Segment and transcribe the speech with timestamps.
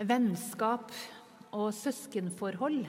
[0.00, 0.92] Vennskap
[1.52, 2.86] og søskenforhold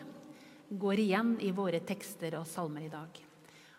[0.80, 3.18] går igjen i våre tekster og salmer i dag.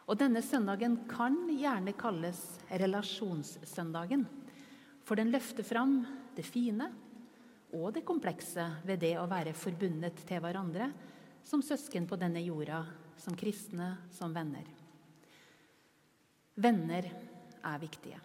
[0.05, 4.27] Og denne søndagen kan gjerne kalles relasjonssøndagen.
[5.09, 6.03] For den løfter fram
[6.37, 6.91] det fine
[7.73, 10.91] og det komplekse ved det å være forbundet til hverandre
[11.49, 12.83] som søsken på denne jorda,
[13.17, 14.69] som kristne, som venner.
[16.61, 17.09] Venner
[17.65, 18.21] er viktige.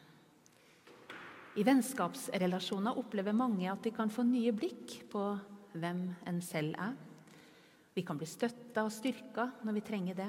[1.58, 5.22] I vennskapsrelasjoner opplever mange at de kan få nye blikk på
[5.74, 6.92] hvem en selv er.
[7.98, 10.28] Vi kan bli støtta og styrka når vi trenger det.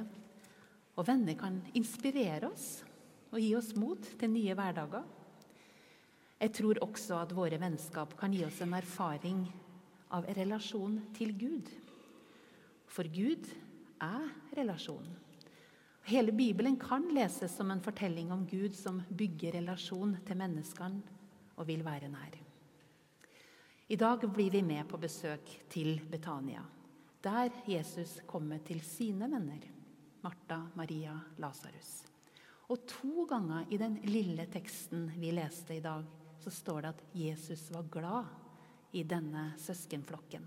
[0.97, 2.79] Og venner kan inspirere oss
[3.29, 5.05] og gi oss mot til nye hverdager.
[6.41, 9.45] Jeg tror også at våre vennskap kan gi oss en erfaring
[10.17, 11.69] av relasjon til Gud.
[12.89, 13.53] For Gud
[14.01, 15.13] er relasjon.
[16.09, 21.18] Hele Bibelen kan leses som en fortelling om Gud som bygger relasjon til menneskene
[21.59, 22.37] og vil være nær.
[23.89, 26.63] I dag blir vi med på besøk til Betania,
[27.25, 29.65] der Jesus kommer til sine venner.
[30.23, 32.03] Martha, Maria, Lasarus.
[32.69, 36.05] Og to ganger i den lille teksten vi leste i dag,
[36.39, 38.25] så står det at Jesus var glad
[38.93, 40.45] i denne søskenflokken.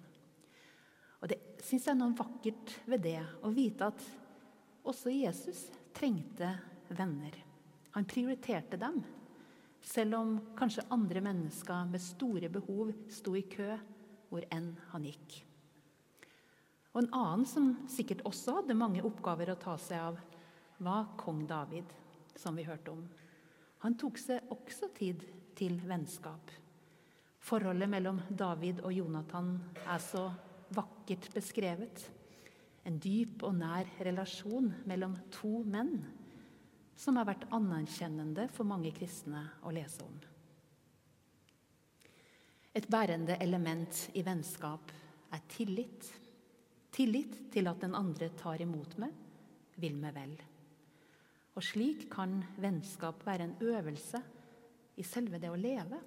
[1.21, 4.05] Og Det syns jeg er noe vakkert ved det, å vite at
[4.85, 6.49] også Jesus trengte
[6.89, 7.35] venner.
[7.93, 9.01] Han prioriterte dem
[9.81, 13.73] selv om kanskje andre mennesker med store behov sto i kø
[14.31, 15.41] hvor enn han gikk.
[16.91, 20.19] Og En annen som sikkert også hadde mange oppgaver å ta seg av,
[20.81, 21.87] var kong David,
[22.35, 23.03] som vi hørte om.
[23.83, 25.23] Han tok seg også tid
[25.57, 26.51] til vennskap.
[27.41, 29.55] Forholdet mellom David og Jonathan
[29.87, 30.27] er så
[30.75, 32.03] vakkert beskrevet.
[32.85, 35.95] En dyp og nær relasjon mellom to menn
[36.95, 40.19] som har vært anerkjennende for mange kristne å lese om.
[42.71, 44.93] Et bærende element i vennskap
[45.35, 46.07] er tillit.
[46.91, 49.11] Tillit til at den andre tar imot meg,
[49.75, 50.35] vil meg vel.
[51.55, 54.21] Og slik kan vennskap være en øvelse
[54.95, 55.99] i selve det å leve,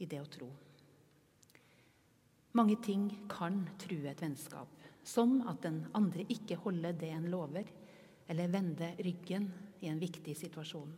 [0.00, 0.48] i det å tro.
[2.54, 4.68] Mange ting kan true et vennskap,
[5.04, 7.64] som at den andre ikke holder det en lover,
[8.26, 10.92] eller vende ryggen i en viktig situasjon.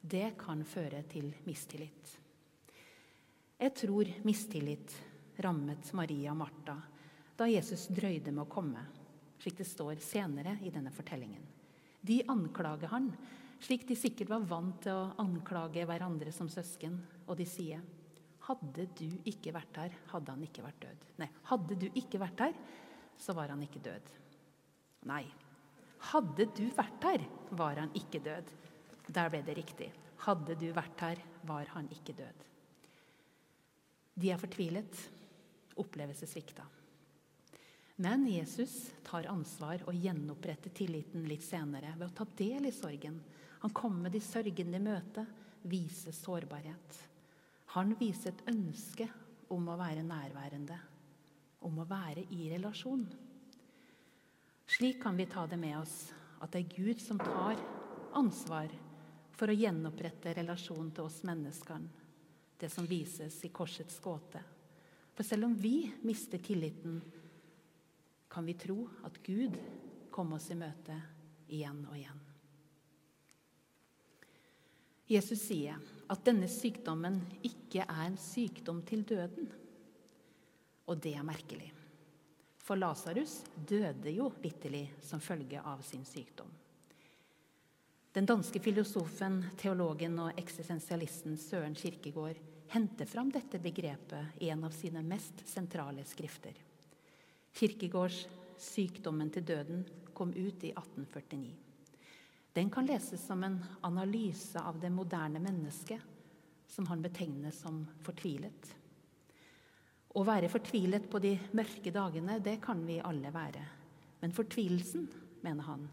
[0.00, 2.14] Det kan føre til mistillit.
[3.58, 4.94] Jeg tror mistillit
[5.42, 6.76] rammet Maria og Martha
[7.38, 8.80] da Jesus drøyde med å komme,
[9.38, 11.44] slik det står senere i denne fortellingen.
[12.02, 13.12] De anklager han,
[13.62, 17.82] slik de sikkert var vant til å anklage hverandre som søsken, og de sier
[18.48, 21.08] hadde du ikke vært her, hadde han ikke vært død.
[21.20, 22.54] Nei, hadde du ikke vært her,
[23.18, 24.14] så var han ikke død.
[25.10, 25.24] Nei,
[26.12, 27.24] hadde du vært her,
[27.58, 28.50] var han ikke død.
[29.08, 29.88] Der ble det riktig.
[30.24, 32.44] Hadde du vært her, var han ikke død.
[34.18, 35.04] De er fortvilet.
[35.78, 36.64] Opplevelsessvikta.
[38.02, 43.20] Men Jesus tar ansvar og gjenoppretter tilliten litt senere ved å ta del i sorgen.
[43.62, 45.24] Han kommer de sørgende i møte,
[45.66, 46.98] viser sårbarhet.
[47.74, 49.08] Han viser et ønske
[49.54, 50.78] om å være nærværende,
[51.66, 53.02] om å være i relasjon.
[54.68, 56.12] Slik kan vi ta det med oss
[56.44, 57.56] at det er Gud som tar
[58.12, 58.68] ansvar
[59.32, 61.86] for å gjenopprette relasjonen til oss mennesker,
[62.60, 64.42] det som vises i korsets gåte.
[65.16, 67.00] For selv om vi mister tilliten,
[68.28, 69.56] kan vi tro at Gud
[70.12, 70.98] kom oss i møte
[71.48, 72.20] igjen og igjen.
[75.08, 75.80] Jesus sier
[76.12, 79.48] at denne sykdommen ikke er en sykdom til døden.
[80.88, 81.72] Og det er merkelig.
[82.68, 86.50] For Lasarus døde jo vitterlig som følge av sin sykdom.
[88.12, 92.36] Den danske filosofen, teologen og eksistensialisten Søren Kirkegård
[92.68, 96.52] henter fram dette begrepet i en av sine mest sentrale skrifter.
[97.56, 98.26] Kirkegårds
[98.58, 101.54] 'Sykdommen til døden' kom ut i 1849.
[102.52, 106.00] Den kan leses som en analyse av det moderne mennesket,
[106.66, 108.74] som han betegner som fortvilet.
[110.18, 113.62] Å være fortvilet på de mørke dagene, det kan vi alle være.
[114.18, 115.06] Men fortvilelsen,
[115.44, 115.84] mener han,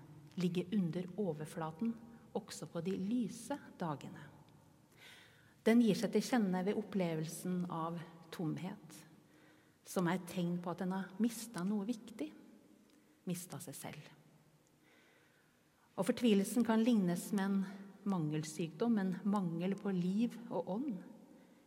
[0.41, 1.93] ligger under overflaten
[2.35, 4.23] også på de lyse dagene.
[5.65, 7.97] Den gir seg til kjenne ved opplevelsen av
[8.33, 8.99] tomhet,
[9.85, 12.27] som er et tegn på at en har mista noe viktig,
[13.29, 14.11] mista seg selv.
[15.95, 17.59] Og Fortvilelsen kan lignes med en
[18.09, 20.97] mangelsykdom, en mangel på liv og ånd.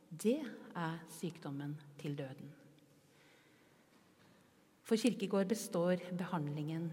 [0.08, 2.48] Det er sykdommen til døden.
[4.88, 6.86] For Kirkegård består behandlingen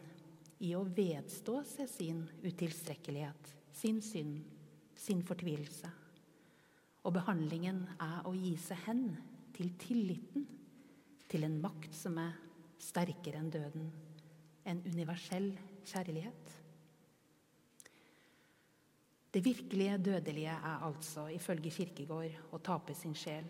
[0.60, 4.42] i å vedstå seg sin utilstrekkelighet, sin synd,
[5.00, 5.92] sin fortvilelse.
[7.08, 9.06] Og behandlingen er å gi seg hen
[9.56, 10.44] til tilliten
[11.32, 12.36] til en makt som er
[12.84, 13.88] sterkere enn døden,
[14.68, 15.54] en universell
[15.88, 16.65] kjærlighet.
[19.36, 23.50] Det virkelige dødelige er altså, ifølge Kirkegård, å tape sin sjel.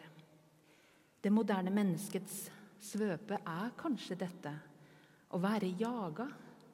[1.22, 2.40] Det moderne menneskets
[2.82, 4.56] svøpe er kanskje dette
[5.30, 6.26] å være jaga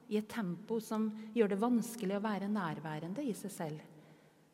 [0.08, 3.84] i et tempo som gjør det vanskelig å være nærværende i seg selv.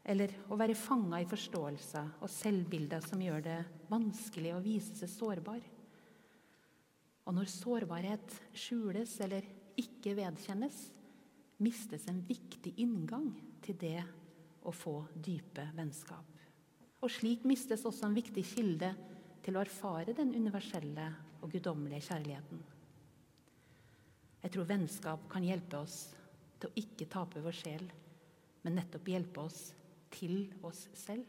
[0.02, 3.62] Eller å være fanga i forståelser og selvbilder som gjør det
[3.94, 5.62] vanskelig å vise seg sårbar.
[7.30, 9.46] Og når sårbarhet skjules eller
[9.78, 10.88] ikke vedkjennes,
[11.62, 14.00] mistes en viktig inngang til det
[14.68, 16.26] å få dype vennskap.
[16.98, 18.92] Og slik mistes også en viktig kilde
[19.44, 21.06] til å erfare den universelle
[21.40, 22.60] og guddommelige kjærligheten.
[24.42, 25.98] Jeg tror vennskap kan hjelpe oss
[26.58, 27.84] til å ikke tape vår sjel,
[28.64, 29.70] men nettopp hjelpe oss
[30.14, 31.26] til oss selv.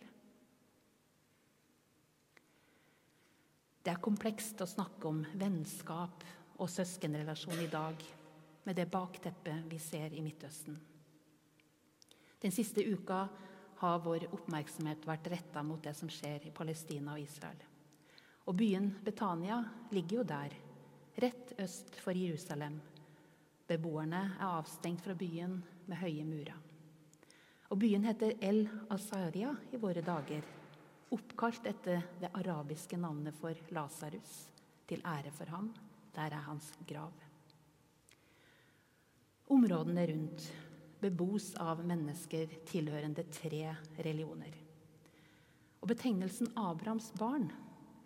[3.80, 6.26] Det er komplekst å snakke om vennskap
[6.60, 8.04] og søskenrelasjon i dag
[8.66, 10.76] med det bakteppet vi ser i Midtøsten.
[12.40, 13.28] Den siste uka
[13.80, 17.60] har vår oppmerksomhet vært retta mot det som skjer i Palestina og Israel.
[18.48, 19.60] Og byen Betania
[19.92, 20.56] ligger jo der,
[21.20, 22.80] rett øst for Jerusalem.
[23.68, 26.56] Beboerne er avstengt fra byen med høye murer.
[27.70, 30.48] Og byen heter El Asaria i våre dager,
[31.14, 34.48] oppkalt etter det arabiske navnet for Lasarus,
[34.90, 35.70] til ære for ham.
[36.16, 37.14] Der er hans grav.
[39.50, 40.50] Områdene rundt
[41.00, 44.56] bebos av mennesker tilhørende tre religioner.
[45.80, 47.48] Og betegnelsen Abrahams barn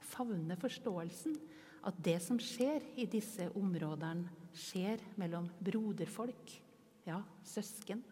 [0.03, 1.35] favner forståelsen
[1.83, 6.51] at det som skjer i disse områdene, skjer mellom broderfolk,
[7.07, 8.03] ja, søsken.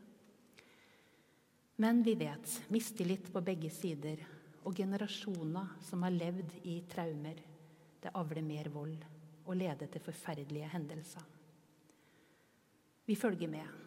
[1.81, 4.23] Men vi vet mistillit på begge sider
[4.65, 7.37] og generasjoner som har levd i traumer.
[8.01, 8.97] Det avler mer vold
[9.45, 11.23] og leder til forferdelige hendelser.
[13.05, 13.80] Vi følger med,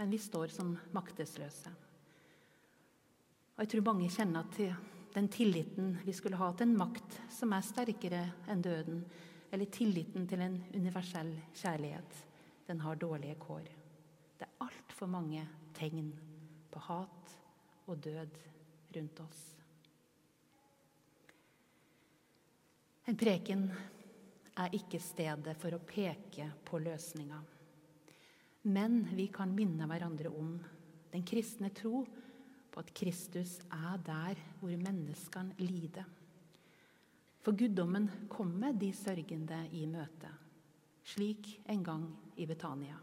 [0.00, 1.70] men vi står som maktesløse.
[3.52, 4.70] Og jeg tror mange kjenner til
[5.12, 9.02] den tilliten vi skulle ha til en makt som er sterkere enn døden,
[9.52, 12.16] eller tilliten til en universell kjærlighet,
[12.70, 13.68] den har dårlige kår.
[14.40, 15.44] Det er altfor mange
[15.76, 16.08] tegn
[16.72, 17.36] på hat
[17.84, 18.42] og død
[18.96, 19.46] rundt oss.
[23.04, 23.68] En preken
[24.56, 27.44] er ikke stedet for å peke på løsninga.
[28.62, 30.52] Men vi kan minne hverandre om
[31.10, 32.02] den kristne tro
[32.70, 36.04] på at Kristus er der hvor menneskene lider.
[37.40, 40.28] For guddommen kommer de sørgende i møte,
[41.02, 42.04] slik en gang
[42.36, 42.98] i Betania.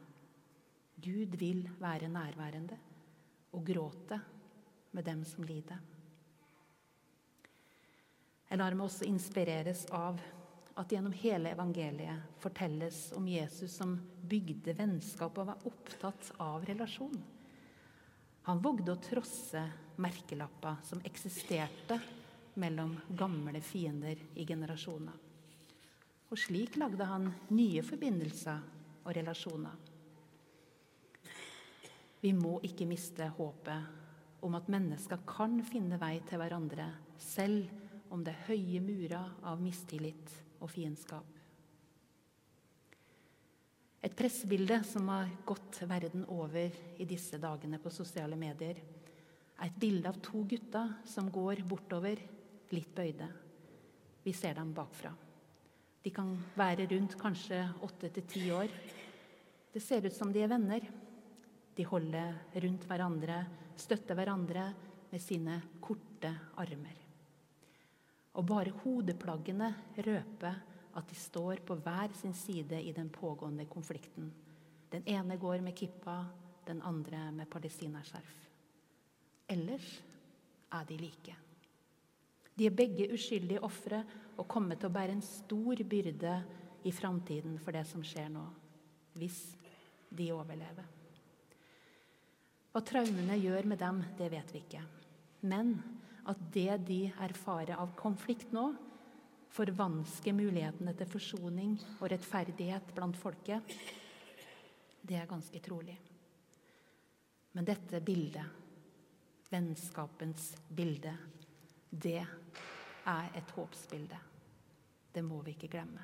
[0.98, 2.78] Gud vil være nærværende
[3.54, 4.20] og gråte
[4.92, 5.82] med dem som lider.
[8.48, 10.22] Jeg lar meg også inspireres av
[10.78, 13.96] at gjennom hele evangeliet fortelles om Jesus som
[14.30, 17.18] bygde vennskap og var opptatt av relasjon.
[18.46, 19.64] Han vågde å trosse
[19.98, 21.98] merkelapper som eksisterte
[22.62, 25.18] mellom gamle fiender i generasjoner.
[26.30, 28.64] Og slik lagde han nye forbindelser
[29.04, 29.76] og relasjoner.
[32.22, 37.66] Vi må ikke miste håpet om at mennesker kan finne vei til hverandre, selv
[38.14, 41.38] om det er høye murer av mistillit og fiendskap.
[44.08, 46.72] Et pressebilde som har gått verden over
[47.02, 48.78] i disse dagene på sosiale medier,
[49.58, 52.22] er et bilde av to gutter som går bortover,
[52.72, 53.28] litt bøyde.
[54.24, 55.14] Vi ser dem bakfra.
[56.04, 58.72] De kan være rundt kanskje åtte til ti år.
[59.74, 60.86] Det ser ut som de er venner.
[61.76, 63.42] De holder rundt hverandre,
[63.78, 64.70] støtter hverandre
[65.12, 67.07] med sine korte armer.
[68.38, 70.60] Og bare hodeplaggene røper
[70.98, 74.30] at de står på hver sin side i den pågående konflikten.
[74.92, 76.24] Den ene går med kippa,
[76.68, 78.36] den andre med palestinaskjerf.
[79.50, 79.90] Ellers
[80.72, 81.36] er de like.
[82.58, 84.02] De er begge uskyldige ofre
[84.38, 86.34] og kommer til å bære en stor byrde
[86.88, 88.44] i framtiden for det som skjer nå,
[89.18, 89.42] hvis
[90.10, 90.86] de overlever.
[92.72, 94.82] Hva traumene gjør med dem, det vet vi ikke.
[95.42, 95.76] Men
[96.28, 98.72] at det de erfarer av konflikt nå,
[99.54, 103.78] forvansker mulighetene til forsoning og rettferdighet blant folket,
[105.08, 105.96] det er ganske trolig.
[107.56, 108.44] Men dette bildet,
[109.50, 111.14] vennskapens bilde,
[111.90, 114.20] det er et håpsbilde.
[115.14, 116.04] Det må vi ikke glemme.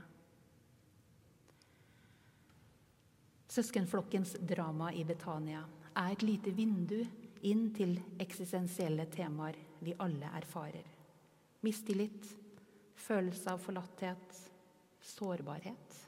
[3.54, 5.62] Søskenflokkens drama i Betania
[6.00, 7.04] er et lite vindu
[7.48, 10.86] inn til eksistensielle temaer vi alle erfarer.
[11.64, 12.26] Mistillit,
[12.96, 14.40] følelse av forlatthet,
[15.04, 16.00] sårbarhet,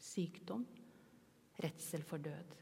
[0.00, 0.64] sykdom,
[1.62, 2.54] redsel for død.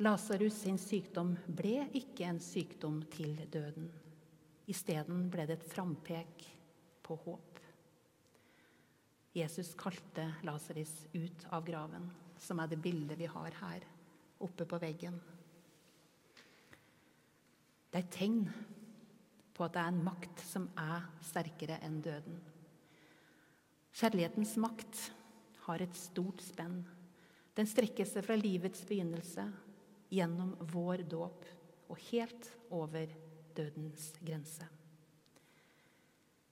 [0.00, 3.90] Lasarus sin sykdom ble ikke en sykdom til døden.
[4.70, 6.46] Isteden ble det et frampek
[7.04, 7.58] på håp.
[9.36, 12.08] Jesus kalte Lasarus ut av graven,
[12.40, 13.84] som er det bildet vi har her
[14.40, 15.20] oppe på veggen.
[18.00, 18.46] Et tegn
[19.52, 22.38] på at det er en makt som er sterkere enn døden.
[23.92, 25.02] Kjærlighetens makt
[25.66, 26.78] har et stort spenn.
[27.58, 29.44] Den strekker seg fra livets begynnelse
[30.14, 31.44] gjennom vår dåp
[31.90, 33.12] og helt over
[33.56, 34.64] dødens grense.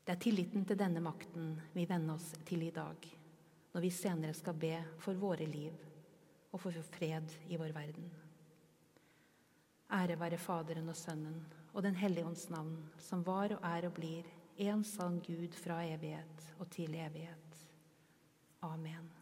[0.05, 3.09] Det er tilliten til denne makten vi venner oss til i dag,
[3.73, 5.73] når vi senere skal be for våre liv
[6.53, 8.28] og for fred i vår verden.
[9.89, 13.95] Ære være Faderen og Sønnen og Den hellige ånds navn, som var og er og
[13.97, 14.27] blir
[14.59, 17.63] en sann Gud fra evighet og til evighet.
[18.63, 19.18] Amen.